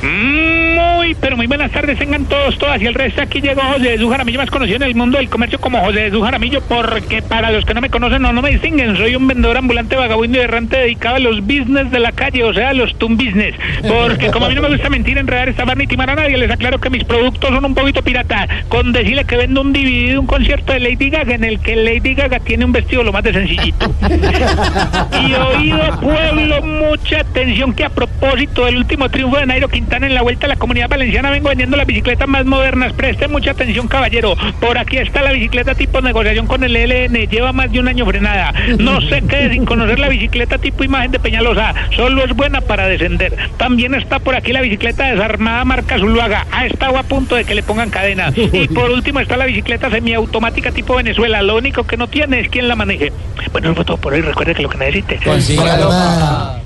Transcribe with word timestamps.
Muy, 0.00 0.57
pero 1.20 1.36
muy 1.36 1.46
buenas 1.46 1.70
tardes, 1.70 1.98
tengan 1.98 2.24
todos, 2.26 2.56
todas. 2.58 2.80
Y 2.80 2.86
el 2.86 2.94
resto 2.94 3.22
aquí 3.22 3.40
llegó 3.40 3.60
José 3.62 3.90
Jesús 3.90 4.10
Jaramillo, 4.10 4.38
más 4.38 4.50
conocido 4.50 4.76
en 4.76 4.82
el 4.84 4.94
mundo 4.94 5.18
del 5.18 5.28
comercio 5.28 5.60
como 5.60 5.80
José 5.80 6.00
Jesús 6.00 6.22
Jaramillo, 6.22 6.60
porque 6.62 7.22
para 7.22 7.50
los 7.50 7.64
que 7.64 7.74
no 7.74 7.80
me 7.80 7.90
conocen 7.90 8.24
o 8.24 8.32
no, 8.32 8.42
me 8.42 8.50
distinguen, 8.50 8.96
soy 8.96 9.16
un 9.16 9.26
vendedor 9.26 9.56
ambulante, 9.56 9.96
vagabundo 9.96 10.38
y 10.38 10.40
errante 10.40 10.76
dedicado 10.76 11.16
a 11.16 11.18
los 11.18 11.40
business 11.40 11.90
de 11.90 11.98
la 11.98 12.12
calle, 12.12 12.44
o 12.44 12.54
sea, 12.54 12.72
los 12.72 12.96
tum 12.98 13.16
business. 13.16 13.54
Porque 13.86 14.30
como 14.30 14.46
a 14.46 14.48
mí 14.48 14.54
no 14.54 14.62
me 14.62 14.68
gusta 14.68 14.88
mentir, 14.88 15.18
enredar, 15.18 15.48
esta 15.48 15.64
ni 15.74 15.86
timar 15.86 16.10
a 16.10 16.14
nadie, 16.14 16.36
les 16.36 16.50
aclaro 16.50 16.78
que 16.78 16.90
mis 16.90 17.04
productos 17.04 17.50
son 17.50 17.64
un 17.64 17.74
poquito 17.74 18.02
pirata. 18.02 18.46
Con 18.68 18.92
decirle 18.92 19.24
que 19.24 19.36
vendo 19.36 19.60
un 19.60 19.72
DVD 19.72 20.10
de 20.10 20.18
un 20.18 20.26
concierto 20.26 20.72
de 20.72 20.80
Lady 20.80 21.10
Gaga 21.10 21.34
en 21.34 21.44
el 21.44 21.60
que 21.60 21.76
Lady 21.76 22.14
Gaga 22.14 22.40
tiene 22.40 22.64
un 22.64 22.72
vestido 22.72 23.02
lo 23.02 23.12
más 23.12 23.24
de 23.24 23.32
sencillito. 23.32 23.92
y 24.08 25.34
oído, 25.34 26.00
pueblo, 26.00 26.62
mucha 26.62 27.20
atención 27.20 27.72
que 27.74 27.84
a 27.84 27.90
propósito 27.90 28.64
del 28.64 28.76
último 28.76 29.08
triunfo 29.08 29.36
de 29.36 29.46
Nairo 29.46 29.68
Quintana 29.68 30.06
en 30.06 30.14
la 30.14 30.22
vuelta 30.22 30.46
a 30.46 30.48
la 30.48 30.56
comunidad 30.56 30.88
valenciana 30.88 31.07
vengo 31.30 31.48
vendiendo 31.48 31.76
las 31.76 31.86
bicicletas 31.86 32.28
más 32.28 32.44
modernas. 32.44 32.92
Preste 32.92 33.28
mucha 33.28 33.52
atención, 33.52 33.88
caballero. 33.88 34.36
Por 34.60 34.78
aquí 34.78 34.98
está 34.98 35.22
la 35.22 35.32
bicicleta 35.32 35.74
tipo 35.74 36.00
negociación 36.00 36.46
con 36.46 36.62
el 36.64 36.76
ELN. 36.76 37.28
Lleva 37.28 37.52
más 37.52 37.70
de 37.72 37.80
un 37.80 37.88
año 37.88 38.06
frenada. 38.06 38.52
No 38.78 39.00
se 39.00 39.22
quede 39.22 39.50
sin 39.50 39.64
conocer 39.64 39.98
la 39.98 40.08
bicicleta 40.08 40.58
tipo 40.58 40.84
imagen 40.84 41.12
de 41.12 41.18
Peñalosa. 41.18 41.74
Solo 41.96 42.24
es 42.24 42.34
buena 42.34 42.60
para 42.60 42.86
descender. 42.86 43.36
También 43.56 43.94
está 43.94 44.18
por 44.18 44.34
aquí 44.34 44.52
la 44.52 44.60
bicicleta 44.60 45.06
desarmada 45.06 45.64
marca 45.64 45.98
Zuluaga. 45.98 46.46
Ha 46.52 46.66
estado 46.66 46.98
a 46.98 47.02
punto 47.02 47.36
de 47.36 47.44
que 47.44 47.54
le 47.54 47.62
pongan 47.62 47.90
cadena. 47.90 48.32
Y 48.34 48.68
por 48.74 48.90
último 48.90 49.20
está 49.20 49.36
la 49.36 49.46
bicicleta 49.46 49.90
semiautomática 49.90 50.72
tipo 50.72 50.96
Venezuela. 50.96 51.42
Lo 51.42 51.56
único 51.56 51.84
que 51.84 51.96
no 51.96 52.08
tiene 52.08 52.40
es 52.40 52.48
quien 52.48 52.68
la 52.68 52.76
maneje. 52.76 53.12
Bueno, 53.52 53.68
eso 53.68 53.76
fue 53.76 53.84
todo 53.84 53.96
por 53.96 54.12
hoy. 54.12 54.20
Recuerde 54.20 54.54
que 54.54 54.62
lo 54.62 54.68
que 54.68 54.78
necesite. 54.78 55.18
Consígalo. 55.24 56.57